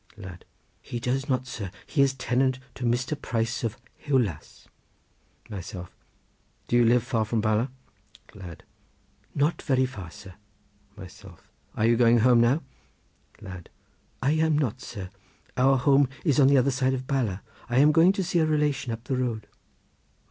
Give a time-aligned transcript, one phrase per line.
[0.17, 3.13] Lad.—He does not, sir; he is tenant to Mr.
[3.21, 4.65] Price of Hiwlas.
[5.47, 7.69] Myself.—Do you live far from Bala?
[8.33, 10.33] Lad.—Not very far, sir.
[10.97, 12.63] Myself.—Are you going home now?
[13.41, 15.11] Lad.—I am not, sir;
[15.55, 17.43] our home is on the other side of Bala.
[17.69, 19.45] I am going to see a relation up the road.